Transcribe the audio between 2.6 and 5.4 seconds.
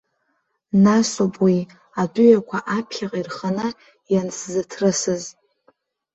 аԥхьаҟа ирханы, иансзыҭрысыз.